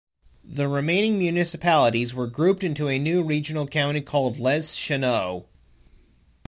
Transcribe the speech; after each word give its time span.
The 0.43 0.67
remaining 0.67 1.19
municipalities 1.19 2.11
were 2.11 2.25
grouped 2.25 2.63
into 2.63 2.89
a 2.89 2.97
new 2.97 3.21
regional 3.21 3.67
county 3.67 4.01
called 4.01 4.39
Les 4.39 4.73
Chenaux. 4.75 5.45